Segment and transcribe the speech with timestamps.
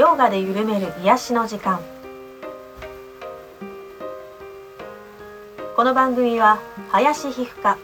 [0.00, 1.78] ヨガで緩める癒しの時間。
[5.76, 7.76] この番組は林皮膚科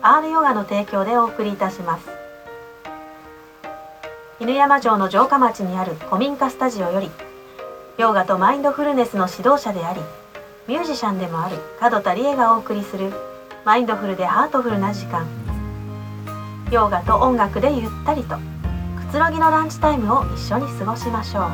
[0.00, 2.06] アールヨガの提供でお送りいたします。
[4.38, 7.10] 犬山城の城下町にある古民家スタジオより
[7.98, 10.00] ヨガとマインドフルネスの指導者であり
[10.68, 13.12] ミュージシャンでもある門田理恵がお送りする
[13.64, 15.26] マインドフルでハートフルな時間。
[16.70, 18.53] ヨガと音楽でゆったりと。
[19.14, 21.44] つろぎのランチタイムを一緒に過ごしましょう。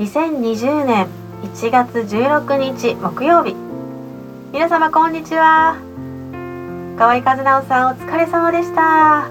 [0.00, 1.08] 2020年
[1.42, 3.56] 1月16日木曜日
[4.52, 5.76] 皆様こんにちは。
[6.96, 9.28] 河合和直さんお疲れ様でした。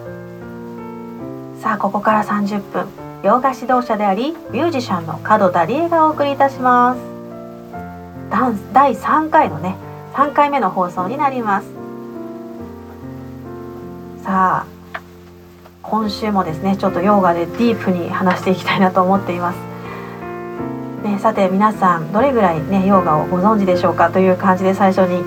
[1.62, 2.86] さあここから30分。
[3.24, 7.19] 洋画指導者でありミュージシャンの門田理恵がお送りいたします。
[8.30, 9.76] 第3回のね
[10.14, 11.68] 3回目の放送になります。
[14.24, 15.02] さあ
[15.82, 19.58] 今週もですねちょっとヨガでディープに話していきたいなと思っています。
[21.04, 25.24] ね、さて皆さんどれぐらいねヨガをご存知でしょうかという感じで最初に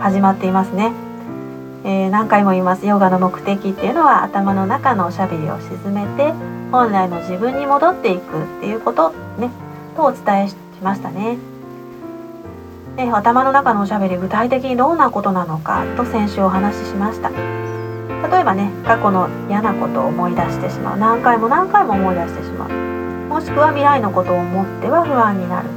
[0.00, 0.92] 始まっていますね、
[1.84, 2.86] えー、何回も言います。
[2.86, 6.32] ヨガの目的っていうのは頭の中のおしゃべりを沈めて
[6.72, 9.50] 本来の自分に戻っていくっていうことね
[9.94, 11.49] とお伝えしましたね。
[12.96, 17.30] ね頭の中のおしゃべり具体的にどんなことなのかと先週お話ししました。
[17.30, 20.98] 例えばね過去の嫌なことを思い出してしまう。
[20.98, 22.70] 何回も何回も思い出してしまう。
[23.28, 25.68] もしくは未来のことを思っては不安になる。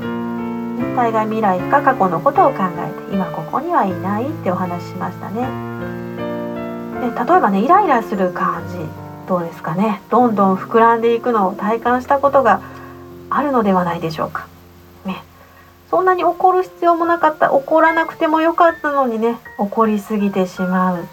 [0.95, 5.47] 大概未来か過去のことを考えて今ここにはいないってお話ししましたね。
[6.99, 8.77] で例えばねイライラする感じ
[9.27, 10.01] どうですかね。
[10.09, 12.61] どんどん膨らんでいくのを体感したことが
[13.29, 14.47] あるのではないでしょうか。
[15.93, 21.05] そんなに怒る必要もなかった怒らなくてもよかったのにね怒りすぎてしまう。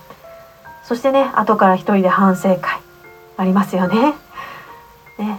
[0.84, 2.80] そしてね後から一人で反省会
[3.36, 4.14] ありますよね。
[5.18, 5.38] ね。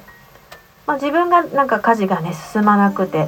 [0.86, 3.28] まあ、自分がなんか家事がね進まなくて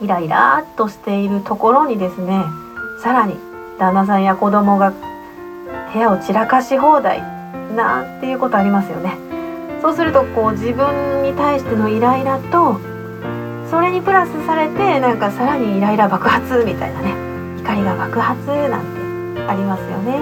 [0.00, 2.44] イライラっとしているところにですね
[3.02, 3.34] さらに
[3.80, 4.92] 旦那さんや子供が
[5.92, 7.20] 部屋を散らかし放題
[7.74, 9.18] なんていうことありますよね。
[9.82, 12.93] そうするとこう自分に対してのイライラと
[13.70, 17.14] それにプラスされてなんかさらにイライラ爆発みたいなね
[17.60, 18.84] 怒りが爆発なん
[19.34, 20.20] てありますよね。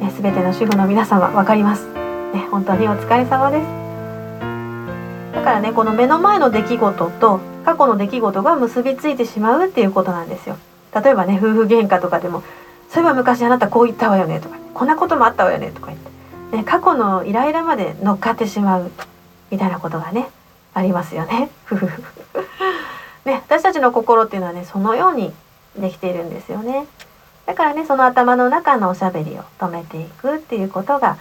[0.00, 1.86] ね全ての主婦の皆様分かります。
[2.32, 5.34] ね本当にお疲れ様です。
[5.34, 10.56] だからねこの目の前の出来事と過去の出来事が結びついてしまうっていうことなんですよ。
[10.94, 12.42] 例えばね夫婦喧嘩とかでも
[12.88, 15.98] 「そういえば昔あなたこう言ったわよね」とか「こんなこともあったわよね」とか言っ
[16.50, 18.90] て、ね、過去のイライラまで乗っかってしまう
[19.50, 20.30] みたいなことがね
[20.74, 21.50] ありますよね。
[23.24, 25.32] ね私たちの心っていうのはねそのように
[25.76, 26.86] できているんですよね。
[27.46, 31.16] だからねその頭の中のおしゃべりを止めていくっていうことが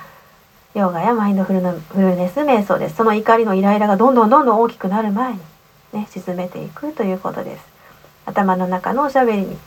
[0.76, 5.40] ヨガやマインドフルネス瞑想ですその怒りのイライラがどんどんどんどん大きくなる前に、
[5.94, 7.66] ね、沈めていくということです
[8.26, 9.58] 頭の中のおしゃべりに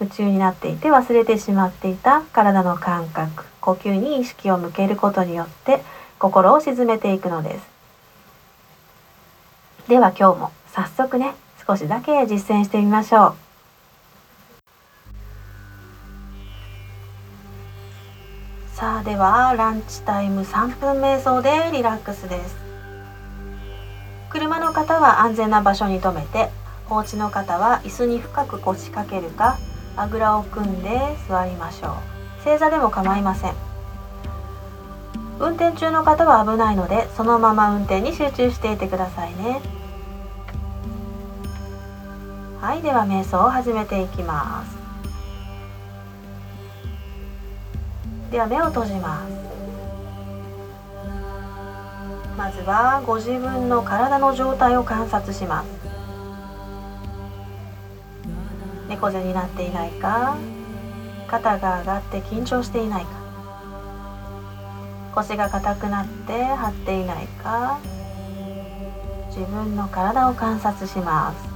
[0.00, 5.82] 夢中になっていて忘れてしまっていた体の感覚呼吸に意識を向けることによって
[6.18, 7.71] 心を沈めていくのです
[9.88, 11.34] では今日も早速ね
[11.66, 13.34] 少しだけ実践してみましょう。
[18.74, 22.56] さあではランチタイム3分瞑想でリラックスです。
[24.30, 26.48] 車の方は安全な場所に停めて
[26.88, 29.58] お家の方は椅子に深く腰掛けるか
[29.96, 32.44] あぐらを組んで座りましょう。
[32.44, 33.71] 正座でも構いません。
[35.38, 39.60] 運転中の方は危ないのでそのまま運転に集中していてくださいね。
[42.60, 44.76] はいでは瞑想を始めていきます。
[48.30, 49.32] では目を閉じます。
[52.36, 55.66] まずはご自分の体の状態を観察します。
[58.88, 60.36] 猫背になっていないか
[61.28, 63.21] 肩が上がって緊張していないか。
[65.14, 67.78] 腰が硬くなって張っていないか
[69.28, 71.52] 自分の体を観察します。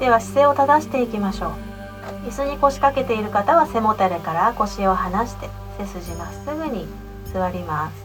[0.00, 1.50] では姿勢を正していきましょう。
[2.28, 5.48] 椅子に腰掛けている方は背もたれから腰を離して
[5.78, 6.86] 背筋まっすぐに
[7.32, 8.04] 座ります。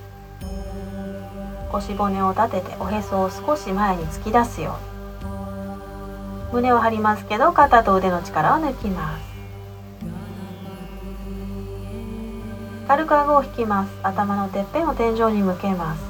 [1.71, 4.98] 腰骨を立てておへそを少し前に突き出すように。
[6.51, 9.29] 胸を張りますけど肩と腕の力を抜きます。
[12.87, 13.91] 軽く顎を引きます。
[14.01, 16.01] 頭のてっぺんを天井に向けます。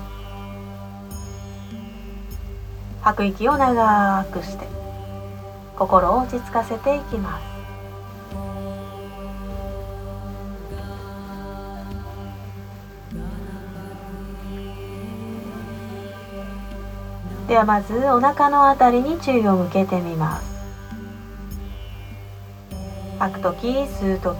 [3.01, 4.67] 吐く息を長くして
[5.77, 7.48] 心を落ち着かせていきます。
[17.49, 20.47] ではまずお腹のあたりに注意を向けてみます。
[23.17, 24.37] 吐く時吸う時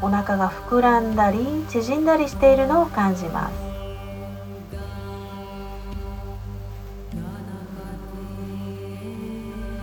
[0.00, 3.52] お腹が膨らんだり縮んだりしているのを感じます。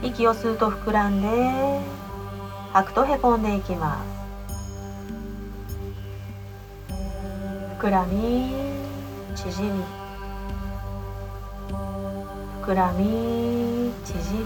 [0.01, 1.81] 息を吸うと膨らんで
[2.71, 4.01] 吐くとへこんでいきま
[6.88, 6.94] す。
[7.81, 8.53] 膨らみ
[9.35, 9.96] 縮み
[12.68, 14.46] 膨らみ縮み。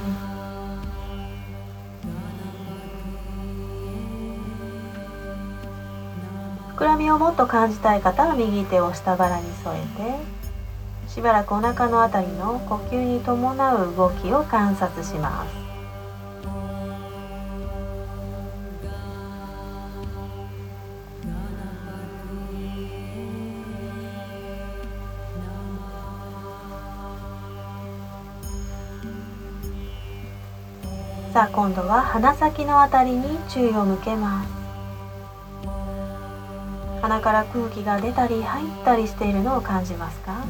[6.78, 9.80] 膨らみをもっと感じたい方は右手を下腹に添え
[11.08, 15.71] てしばらくお腹のあたりの呼吸に伴う動きを観察します。
[31.34, 34.50] さあ今度は鼻先のあたりに注意を向けます。
[37.02, 40.44] 鼻から空気が出たり入ったりしているのを感じますか？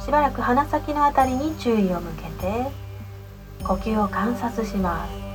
[0.00, 2.70] しばらく鼻先のあたりに注意を向けて
[3.64, 5.27] 呼吸を観察します。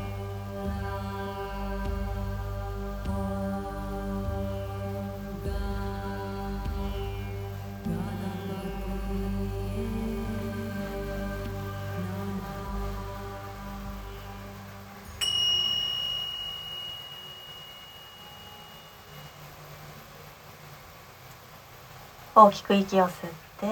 [22.36, 23.68] 大きく息を吸って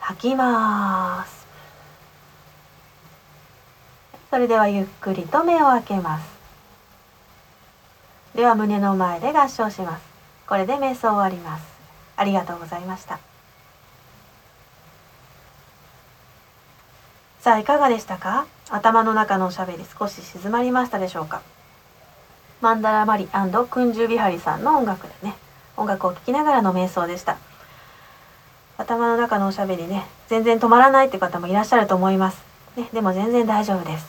[0.00, 1.46] 吐きます。
[4.30, 6.26] それではゆっくりと目を開けます。
[8.34, 10.02] では胸の前で合掌します。
[10.48, 11.64] これで瞑想終わります。
[12.16, 13.18] ありがとうございました。
[17.40, 18.46] さあいかがでしたか？
[18.70, 21.42] 頭の中のおしゃべり少し静まりましたでしょうか？
[22.62, 25.34] マンダラマリクンジュビハリさんの音楽でね。
[25.76, 27.38] 音楽を聴きながらの瞑想でした。
[28.78, 32.42] 頭の中のおしゃべりね全然止まらないって方もいらっしゃると思います、
[32.76, 34.06] ね、でも全然大丈夫です。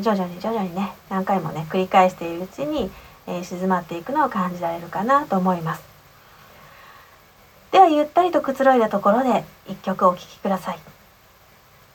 [0.00, 2.90] 徐々に徐々にね何回もね繰り返しているうちに、
[3.26, 5.82] えー、静まっていくのを感じられるかなと思います。
[7.72, 10.78] ではゆったりとくつろいだところで一曲お聴きください。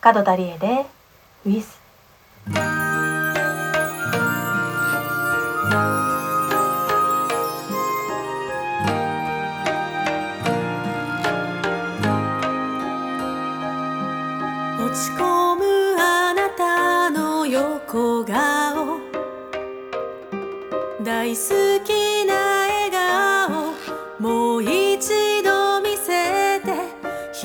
[0.01, 0.85] 角田理恵で
[1.45, 1.67] 「With」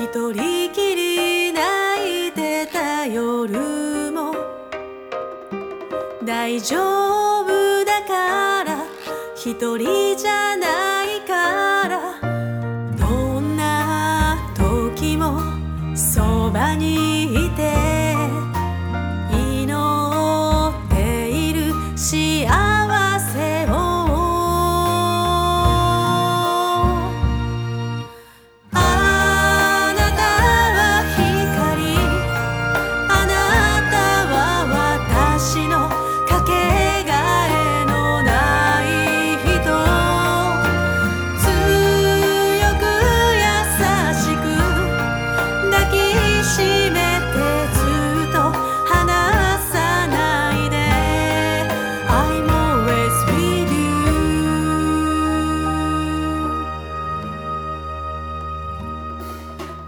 [0.09, 4.33] 一人きり泣いてた夜も。
[6.23, 6.77] 大丈
[7.41, 8.85] 夫だから
[9.35, 12.21] 一人じゃないから。
[12.97, 15.41] どんな時も
[15.93, 17.96] そばにいて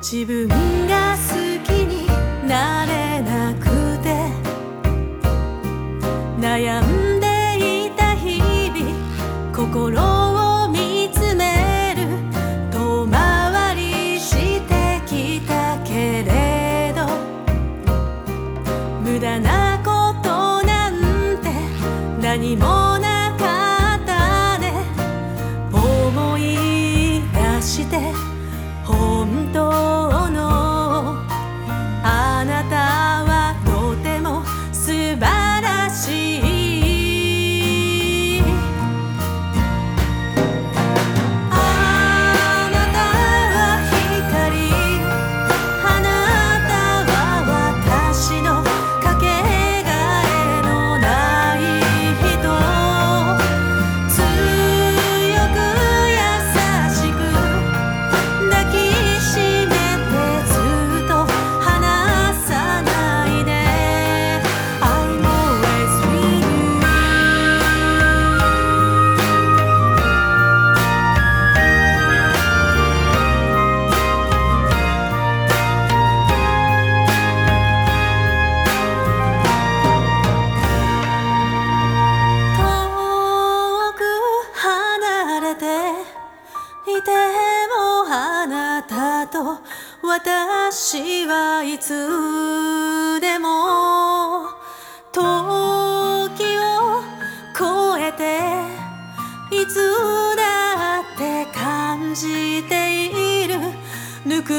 [0.01, 0.47] 自分
[0.87, 2.07] が好きに
[2.47, 3.65] なれなく
[4.01, 4.49] て。
[6.39, 6.98] 悩む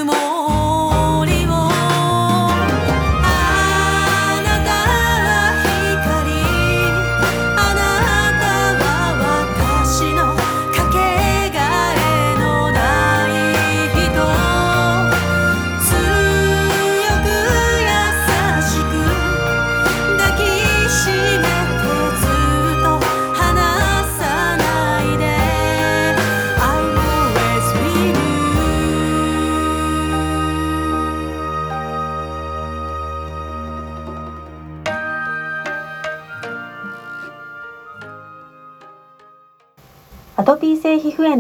[0.04, 0.39] も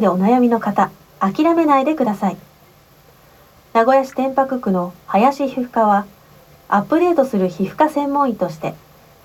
[0.00, 0.90] でお悩みの方、
[1.20, 2.36] 諦めないでください。
[3.72, 6.06] 名古屋市天白区の林皮膚科は、
[6.68, 8.74] アップデートする皮膚科専門医として、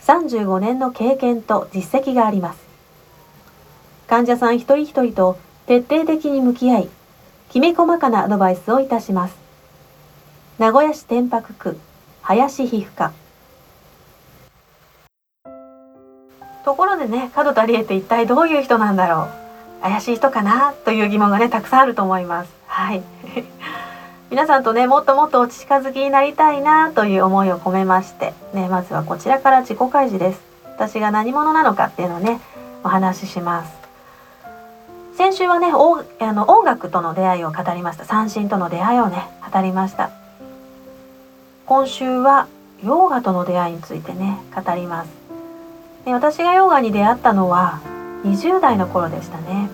[0.01, 2.59] 35年の経験と実績があります。
[4.07, 6.89] 患者さん一人一人と徹底的に向き合い、
[7.49, 9.35] きめ細かなアドバイスをいたします。
[10.59, 11.77] 名古屋市天白区
[12.21, 13.11] 林皮膚科
[16.63, 19.44] ところでね門田理恵って一体どういう人なんだろう？
[19.85, 22.51] 怪しい人かなという疑問がねたくさんあると思います。
[22.65, 23.03] はい。
[24.31, 30.41] 皆さんとねもっともっとお近づきになりたいなという思いを込めましてねまずはこちらから自己開示です。
[30.75, 32.41] 私が何者なのかっていうのをね
[32.83, 33.71] お話しします。
[35.15, 38.05] 先週はねおあの音楽との出会いを語りました。
[38.05, 40.09] 三振との出会いをね語りました。
[41.67, 42.47] 今週は
[42.83, 45.09] ヨーガとの出会いについてね語ります。
[46.05, 47.81] で私がヨガに出会ったのは
[48.25, 49.69] 20代の頃でしたね、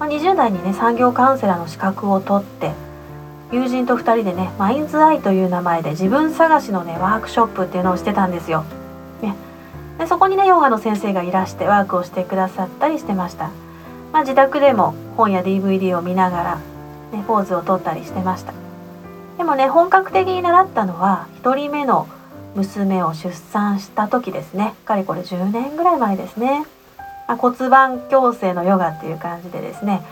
[0.00, 2.72] まあ、20代にね産業カウンセラーの資格を取って
[3.52, 8.64] 友人と2人でねマインズアイという名前で自分探しのねワークショップっていうのをしてたんですよ、
[9.22, 9.34] ね、
[9.98, 13.50] でそこにねヨガの先生がいらしてワークをしてくださったりしてました、
[14.12, 16.56] まあ、自宅でも本や DVD を見ながら、
[17.12, 18.52] ね、ポーズを取ったりしてました。
[19.38, 22.08] でもね本格的に習ったのは1人目の
[22.54, 24.74] 娘を出産した時ですね。
[24.86, 26.64] かれこれ10年ぐらい前ですね、
[27.26, 30.02] まあ、骨盤矯正のヨガっていう感じでですね、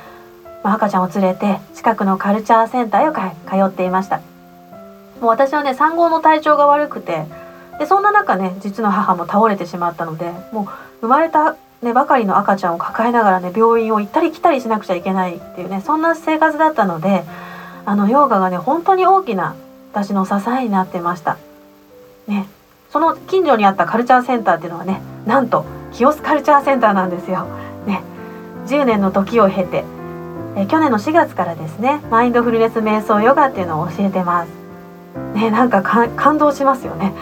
[0.62, 4.18] まあ、赤ちゃんを連れて近くのカルチャーセンターへ通っていました
[5.20, 7.24] もう私はね産後の体調が悪くて
[7.78, 10.66] でそんな中ね実の母も倒れてしまったのでもう
[11.00, 17.24] 生まれた、ね、ばかりの赤ちゃんを抱えながらね病院を行ったり来たりしなくちゃいけないっていうねそんな生活だったので
[17.86, 19.54] あのヨガがね本当に大きな
[19.92, 21.38] 私の支えになってました。
[22.26, 22.48] ね、
[22.90, 27.46] その近所にあったカルチャーセンターっていうのはねなんと清須カルチャーセンターなんですよ。
[27.86, 28.02] ね、
[28.66, 29.84] 10年の時を経て
[30.56, 34.48] え去年の4月からですねマインドフルネス瞑想ヨガっていうのを教えてます。
[35.34, 37.12] ね、なんか感動しますよね。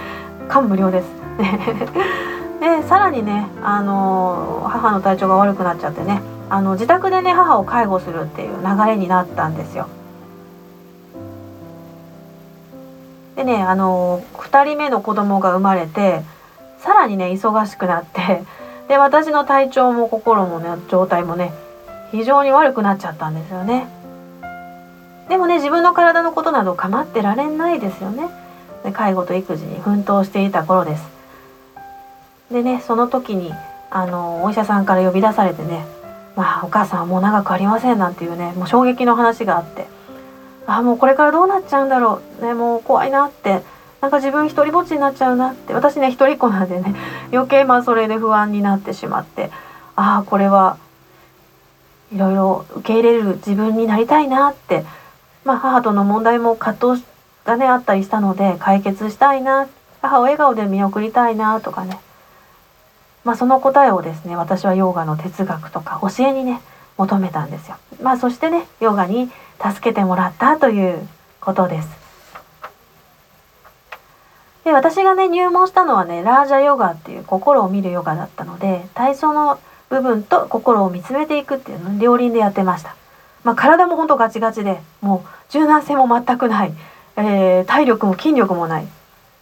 [0.48, 1.06] 感無量です。
[2.60, 9.88] でさらにね、あの母の体調が悪くなっちゃってねあの自宅でね母を介護するっていう流れになったんですよ。
[13.36, 16.22] でねあの2人目の子供が生まれて
[16.78, 18.42] さらにね忙しくなって
[18.92, 21.50] で私の体調も心もね状態もね
[22.10, 23.88] 非常に悪くなっちゃったんですよね。
[25.30, 28.28] でもね自分の体のことなど構ってられないですよね。
[28.84, 31.08] で介護と育児に奮闘していた頃です。
[32.50, 33.54] でねその時に
[33.90, 35.86] あのお医者さんから呼び出されてね
[36.36, 39.86] 「まあお母さんはもう長くありません」なんていうねもう衝撃の話があって
[40.66, 43.62] あもうこれからどうなっちゃうんだろうねもう怖いなって
[44.02, 45.72] なんか自分一人ぼっちになっちゃうなって。
[45.74, 46.94] 私ね一人っ子なんでね
[47.32, 49.50] 余計まあそれで不安になってしまって。
[49.94, 50.76] ああこれは
[52.12, 54.84] いろいろ受け入れる自分になりたいなって。
[55.44, 57.04] まあ母との問題も葛藤
[57.44, 59.68] がねあったりしたので解決したいな。
[60.02, 62.00] 母を笑顔で見送りたいなとかね。
[63.24, 66.60] まあその答えをですね私はヨーガの哲学とか教えにね
[66.98, 67.76] 求めたんですよ。
[68.02, 69.30] まあそしてねヨガに
[69.64, 71.08] 助けてもらったという
[71.40, 72.01] ことです。
[74.64, 79.58] で私がね入門したのはねラージャヨガっていう心を見るヨガだったので体操の
[79.90, 82.94] 部分と心を見つめていくっていうのを両輪でやってました。
[83.44, 86.72] まあ、体もほんとガチガチでもう柔軟性も全くない、
[87.16, 88.86] えー、体力も筋力もない。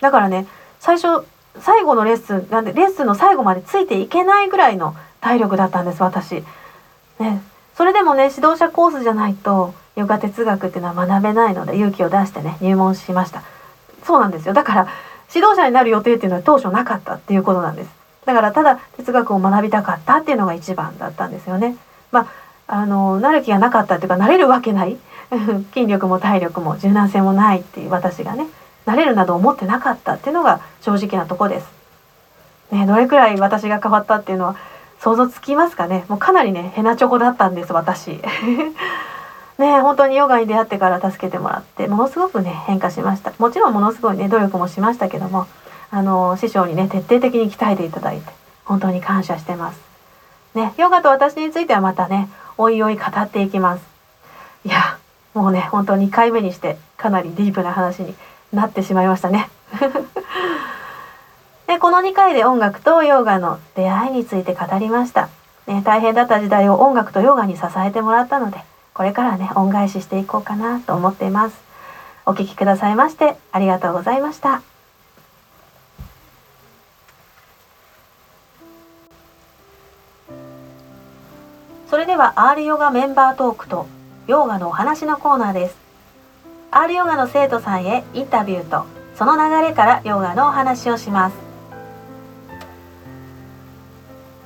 [0.01, 0.47] だからね
[0.79, 1.27] 最初
[1.59, 6.43] 最後のレッスンなんでレッスンの最後までついていけないぐらいの体力だったんです私。
[7.19, 7.43] ね、
[7.77, 13.43] それでもね指導者コースじゃないとヨガ哲学っていうのは学べないので勇気を出してね入門しました。
[14.05, 14.55] そうなんですよ。
[14.55, 14.89] だから
[15.35, 17.91] 指導者になる予定っていうのは当初なかったっていうことなんです
[18.25, 21.77] だからただ哲学を学びたかったっていうのが一番だったんですよね
[22.13, 24.97] まああのなる気がなかったっていうかなれるわけない
[25.75, 28.47] 筋力も体力も柔軟性もないっていう私がね
[28.87, 31.69] なれるなど思ってなかったっていうのが正直なとこです。
[32.73, 34.57] ね、どれくらい私が変わったっていうのは
[35.01, 38.21] 想像つきますかねもうかなりねヘナチョコだったんです私。
[39.61, 43.33] ね本当にヨガに出会ってから助けてもらってものすごくね変化しました。
[43.39, 45.47] もちろんものすごいね努力もしましたけども
[45.91, 48.33] あの師匠にね徹底的に鍛えていただいて
[48.65, 49.81] 本当に感謝してます。
[50.55, 53.85] ねヨガと私についてはまたねおいおい語っていきます。
[54.65, 54.99] いや
[55.35, 58.15] もうね本当2回目にしてかなりディープな話に
[58.53, 59.51] なってしまいましたね。
[61.69, 65.29] でこの2回で音楽とヨガの出会いについて語りました、
[65.69, 68.59] ね、大変だった時代を音楽とヨガに支えてもらったので
[69.01, 71.57] これからね恩返ししていこうかなと思っています。
[72.27, 74.61] お聞きくださいましてありがとうございました。
[81.89, 83.87] それでは R ヨガメンバートークと
[84.27, 85.77] ヨガのお話のコーナーです。
[86.71, 88.85] R ヨガの生徒さんへインタビューと
[89.17, 91.37] その流れからヨガのお話をします。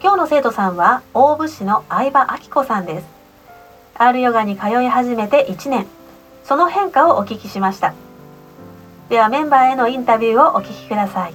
[0.00, 3.13] 今日の生徒さんは大府市の相葉明子さんです。
[3.96, 5.87] R ヨガに通い始めて1年。
[6.44, 7.94] その変化をお聞きしました。
[9.09, 11.35] ではメンバーへのインタビューをお聞きください。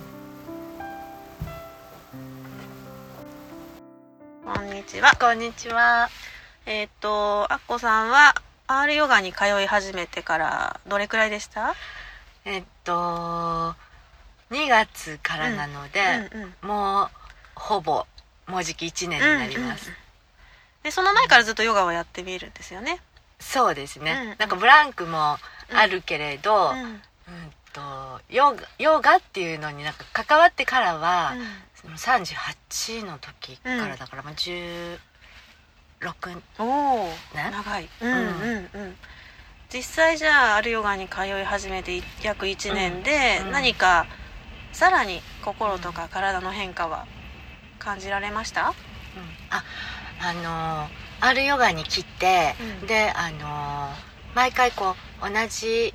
[4.45, 5.15] こんにちは。
[5.19, 6.09] こんにちは。
[6.65, 8.35] えっ、とあっこさんは
[8.67, 11.73] R ヨガに通い始めてからどれくらいでした？
[12.45, 12.91] えっと
[14.51, 16.01] 2月からなので、
[16.33, 17.09] うんうんもう
[17.55, 18.05] ほぼ
[18.47, 19.91] もうじき1年になります。
[20.83, 22.99] うんうんでその前からずっとヨガをやってみるんですよね。
[23.39, 24.35] そうですね、うんうん。
[24.37, 25.37] なんかブランクも
[25.73, 26.79] あるけれど、うん。
[26.81, 27.01] うん
[27.71, 27.81] と
[28.29, 31.35] ヨガヨガっていうのになんか関わってからは、
[31.75, 34.97] その38の時からだから、まあ16
[36.57, 37.51] おおね？
[37.51, 38.11] 長い、うん。
[38.11, 38.95] うんうん
[39.71, 43.51] 実際じゃああるヨガに通い始めて約1年で、うん。
[43.51, 44.07] 何か
[44.73, 47.05] さらに心とか体の変化は
[47.77, 48.73] 感じられました、
[49.51, 49.63] あ
[50.21, 50.87] あのー
[51.21, 52.87] あるヨガに来て、うん。
[52.87, 55.93] であのー毎回こう同じ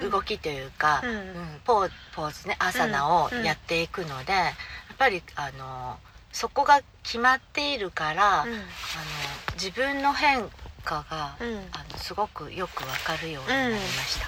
[0.00, 1.10] 動きというか、うん。
[1.10, 3.44] うんポーポーズねアサナをうん。
[3.44, 8.52] やっていくので、やっぱりあのーそこが決まっているから、あの
[9.54, 10.44] 自分の変
[10.84, 11.56] 化が、うん。
[11.72, 14.26] あのすごくよくわかるようになりました、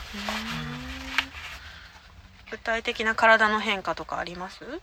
[2.51, 4.81] 具体的な体の変化とかあります、うん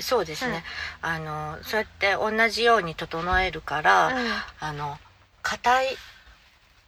[0.00, 0.64] そうですね、
[1.00, 4.12] あのそうやって同じように整えるから、
[4.60, 4.98] あの
[5.42, 5.96] 硬い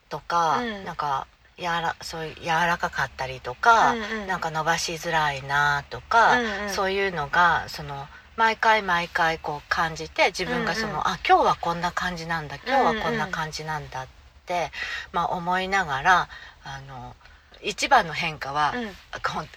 [0.08, 0.84] とか、うん。
[0.84, 4.26] なんかやらそういう柔らかかったりとか、うんうん。
[4.26, 6.70] なんか伸ばしづらいなとか、うんうん。
[6.70, 8.06] そういうのがその
[8.37, 11.00] 毎回毎回こう感じて自分がその、うんうん。
[11.06, 14.06] あ今日はこんな感じなんだ今日はこんな感じなんだっ
[14.46, 14.70] て、
[15.12, 16.28] まあ、思いながら
[16.64, 17.14] あの
[17.64, 18.90] 一番の変化は、うん。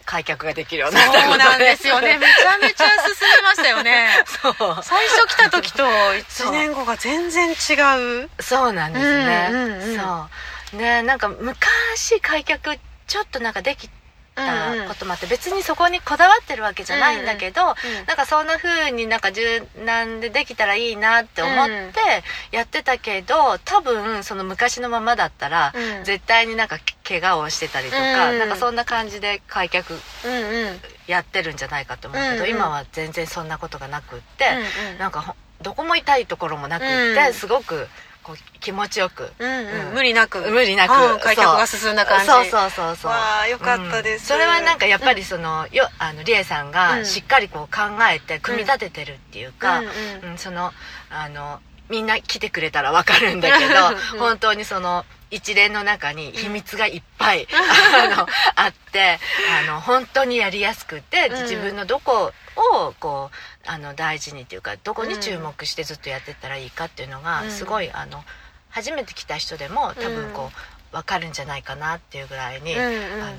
[0.06, 2.18] 開脚ができるようになったそうなんですよね。
[2.18, 4.10] めちゃめちゃ進みましたよね。
[4.42, 4.56] そう。
[4.84, 8.30] 最初来た時と1年後が全然違う。
[8.40, 10.30] そうなんですね、うんうんうんそ
[10.76, 10.78] う。
[10.78, 13.90] でなんか昔開脚ちょっとなんかでき
[14.38, 17.76] たこともあって、別にそこにこだわってるわけじゃないんだけど、なん
[18.16, 26.04] かそんな風になんか柔軟でできたらいいなって思ってやってたけど多分その昔のままだったら、うん。
[26.04, 29.94] 絶対になんか怪我をしてたりとか、うんなんかそんな感じで開脚
[30.26, 30.68] うんうん。
[30.70, 32.50] うんやってるんじゃないかと思うけど、うんうん。
[32.50, 34.46] 今は全然そんなことがなくって、
[34.92, 34.98] うん。
[35.00, 37.34] なんかほどこも痛いところもなくって、うん。
[37.34, 37.88] すごく
[38.28, 39.88] こう気持ちよく、うんうん。
[39.88, 39.94] うん。
[39.94, 40.42] 無理なく。
[40.52, 40.92] 無理なく。
[40.92, 41.20] うん。
[41.22, 42.26] 開脚が進んだ感じ。
[42.26, 43.12] そうそうそうそう。
[43.12, 44.24] わあよかったです。
[44.34, 44.38] うん。
[44.38, 46.72] それはなんかやっぱりその、よあのリエさんうん。
[46.74, 49.86] がしっかりこう考えて組み立ててるっていうか、うん。
[49.86, 49.90] う
[50.28, 50.38] んうん。
[50.38, 50.74] その
[51.10, 53.74] あのみんな来てくれたらわかるんだけど、
[54.16, 54.20] うん。
[54.20, 59.20] 本当にその一連の中に秘密がいっぱい、あのあって
[59.68, 61.42] あの本当にやりやすくて、うん。
[61.44, 63.30] 自分のどこをこ
[63.66, 67.52] うあの大事にっていうかどこに注目してずっとやってったらいいかっていうのが、うん。
[67.52, 68.24] すごいあの
[68.70, 70.52] 初めて来た人でも多分こ
[70.92, 73.38] う、わかるんじゃないかなっていうぐらいに、あの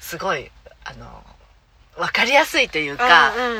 [0.00, 0.50] すごい
[0.84, 1.22] あの
[1.96, 3.58] 分かりやすいというか、うん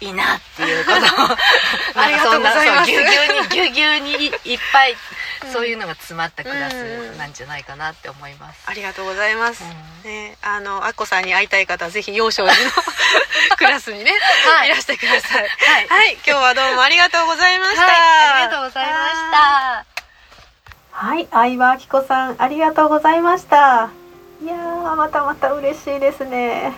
[0.00, 1.36] いいなっていうことを
[2.00, 4.96] ありがとうございますなんかそんなそうぎゅうぎゅうにぎゅうぎゅうにいいっぱい
[5.44, 6.74] うんそういうのが詰まったクラス
[7.16, 8.60] なんじゃないかなって思います。
[8.66, 12.70] ありがとうございます、うんねあのあっこさんに会いたい方はぜひ幼少時の
[13.56, 14.12] クラスにね、
[14.46, 20.00] はいいらしてくださいはいはい今日はどうもありがとうございました、はい、ありがとうございました。
[20.92, 23.90] はい、相葉明子さん、ありがとうございました。
[24.42, 26.74] いやー、またまた嬉しいですね。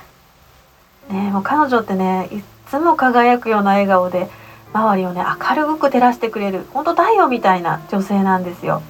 [1.08, 2.28] ねえ、もう彼女ってね、
[2.72, 4.28] つも輝くような笑顔で、
[4.72, 8.82] 周りをね、明るく照らしてくれる、本当太陽みたいな女性なんですよ。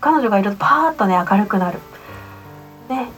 [0.00, 1.78] 彼女がいるとパーッとね明るくなる。
[2.88, 3.08] ね、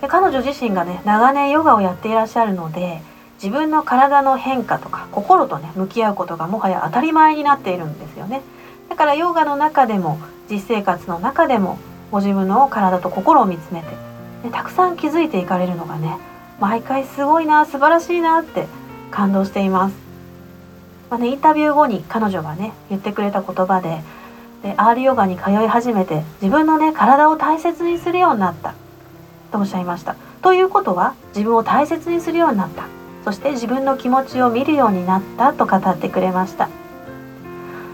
[0.00, 3.00] で彼女自身がね長年ヨガをやっていらっしゃるので
[3.40, 8.42] 自分の体の変化とか心とね向き合うことがもはや当たり前になっているんですよね。
[8.88, 10.18] だからヨガの中でも
[10.50, 11.78] 実生活の中でも
[12.10, 13.86] ご自分の体と心を見つめて、
[14.44, 16.18] ね、たくさん気づいていかれるのがね
[16.60, 18.66] 毎回すごいな素晴らしいなって
[19.12, 19.94] 感動しています。
[21.10, 24.00] まあね、インタビュー後に彼女がね言ってくれた言葉で
[24.62, 28.74] で R ヨガに通い始めて自分のね体を大切にするようになった
[29.50, 30.16] とおっしゃいました。
[30.40, 32.84] ということは自分を大切にするようになった
[33.24, 36.68] そして自分の気持ちを見るようになったと語ってくれました。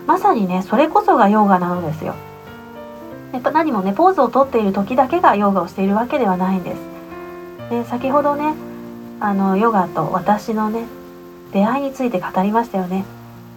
[0.06, 2.14] まさにねそれこそがヨガなのですよ。
[3.32, 6.78] やっぱ何もねポーズをとっている時だけがヨガをしているわけではないんです。
[7.70, 8.54] で先ほどね
[9.20, 10.86] あのヨガと私のね
[11.52, 13.04] 出会いについて語りましたよね。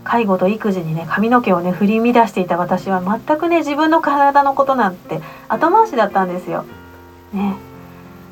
[0.03, 6.65] 介護と育児にね髪の毛をね振り乱していた私は全くね自分の体のことなんて後回しだったんですよ。
[7.33, 7.55] ね、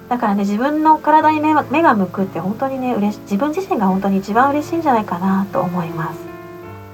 [0.09, 6.19] だからね自分の体に目目が向くって本当にね嬉し自分自身が本当に一番嬉しいんじゃないかなと思います。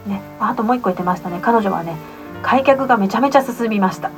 [0.07, 1.95] ね、あともう一個言ってましたね彼女はね
[2.43, 4.11] 開脚がめちゃめちゃ進みました。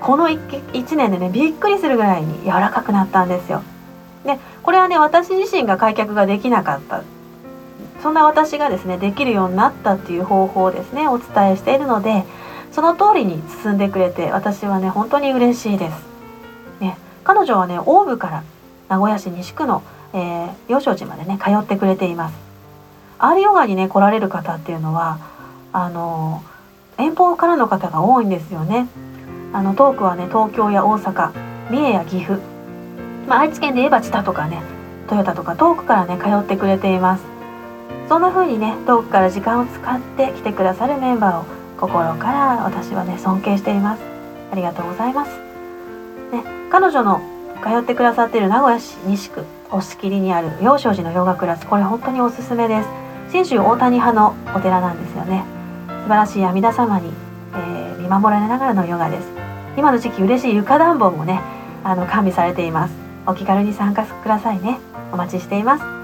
[0.00, 3.62] この 1, 1年でねびっくりするぐらいに柔らかくなったんですよ。
[4.24, 7.02] でこれはね私自身が開脚ができなかった
[8.02, 12.24] そんな私がですねできるようになったっていう方法をですねお伝えしているので
[12.72, 16.12] その通りに進んでくれて私はね本当に嬉しいです。
[16.80, 18.44] ね、彼女はね大部から
[18.88, 19.82] 名古屋市西区の、
[20.14, 22.34] えー、幼少寺までね通ってくれています。
[23.18, 25.18] アールヨガにね来られる方っていうのは
[25.72, 26.42] あの
[26.98, 28.88] 遠方からの方が多いんですよね。
[29.52, 31.30] あの遠くはね東京や大阪
[31.70, 32.40] 三重や岐阜、
[33.28, 34.62] まあ、愛知県で言えば知多とかね
[35.08, 37.31] トヨタとか遠くからね通ってくれています
[38.12, 41.44] そんな風にね遠くから時間を使って来てくださるメンバーを
[41.80, 44.02] 心から私はね尊敬しています。
[44.52, 45.30] ありがとうございます、
[46.30, 47.22] ね、彼女の
[47.64, 51.66] 通ってくださっている名古屋市西区押切にある幼少寺のヨガクラス。
[51.66, 52.88] これ本当におすすめです。
[53.32, 55.42] 信州大谷派のお寺なんですよね。
[56.02, 57.10] 素晴らしい阿弥陀様に、
[57.54, 59.26] えー、見守られながらのヨガです。
[59.78, 61.40] 今の時期嬉しい床暖房もね
[61.82, 62.94] あの完備されています。
[63.26, 64.80] お気軽に参加くださいね。
[65.14, 66.01] お待ちしています。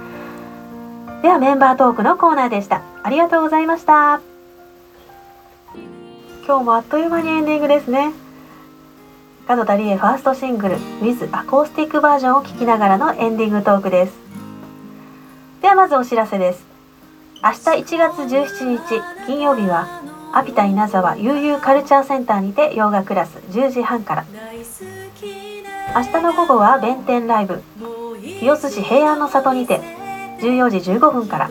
[1.22, 2.83] ではメンバートークのコーナーでした。
[3.02, 4.20] ありがとうございました。
[6.46, 8.12] 今日もあっという間にエンディングですね。
[9.48, 14.12] 角田理恵ファーストシングル With アコースティックバージョンを聴きながらのエンディングトークです。
[15.61, 16.64] ではまずお知らせです。
[17.42, 17.57] 明日
[17.94, 19.88] 1月17日金曜日は
[20.33, 24.24] アピタ稲沢悠々カルチャーセンターにてヨガクラス10時半から。
[25.96, 27.62] 明日の午後は弁天ライブ
[28.20, 29.81] 清須市平安の里にて
[30.38, 31.51] 14時15分から。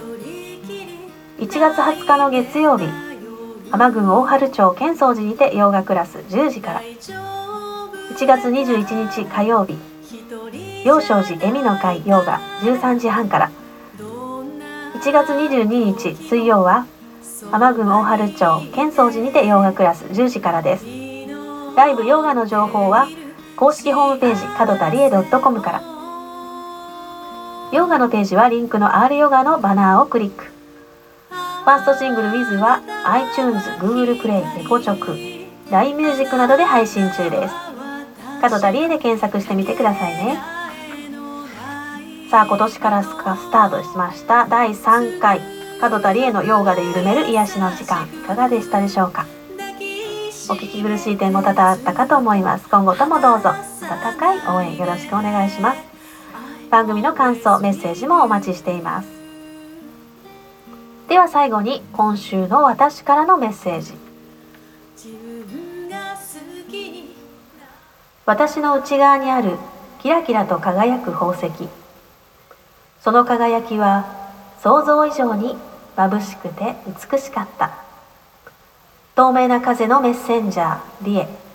[1.39, 2.87] 1月20日の月曜日
[3.69, 6.81] 浜郡大春町建宗寺にてヨガクラス10時から。
[6.81, 9.77] 1月21日火曜日
[10.85, 13.51] 幼少寺恵美の会ヨガ13時半から。
[14.95, 16.85] 1月22日水曜は
[17.51, 20.85] 浜郡大春町建宗寺にてヨガクラス10時からです。
[21.75, 23.07] ライブヨガの情報は
[23.57, 25.96] 公式ホームページ角田理恵 .com から。
[27.73, 30.45] ヨガのページはリンクの R ヨガのバナーをクリック。
[30.45, 35.17] ファーストシングル Wiz は iTunes、Google Play、レコチョク
[35.69, 37.53] LINE ミュージックなどで配信中です。
[38.41, 40.39] 角田理恵で検索してみてくださいね。
[42.31, 44.47] さあ今年からスタートしました。
[44.47, 45.41] 第3回。
[45.81, 48.05] 角田理恵のヨガで緩める癒しの時間。
[48.05, 49.25] いかがでしたでしょうか？
[50.49, 52.69] お聞き苦しい点も多々あったかと思います。
[52.69, 53.49] 今後ともどうぞ。
[53.49, 55.86] 温かい応援よろしくお願いします。
[56.69, 59.07] 番組の感想メッセージもお待ちしています。
[61.07, 63.93] では最後に今週の私からのメッセージ。
[68.25, 69.57] 私の内側にある
[70.01, 71.69] キラキラと輝く宝石。
[73.01, 74.05] その輝きは
[74.61, 75.55] 想像以上に
[75.95, 76.75] 眩しくて
[77.11, 77.71] 美しかった。
[79.15, 81.46] 透明な風のメッセンジャーリエ。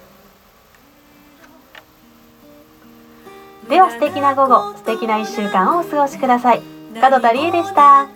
[3.72, 6.60] では素敵な午後素敵な1週間をお過ごしください。
[7.00, 8.02] 角田理恵でした。
[8.02, 8.06] あ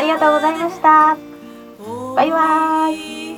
[0.00, 1.16] りがとうございました。
[2.14, 3.36] バイバイ。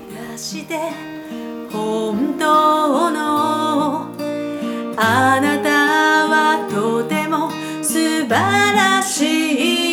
[1.73, 4.09] 本当の
[4.99, 5.71] あなた
[6.29, 7.51] はとても
[7.83, 9.88] 素晴らしい。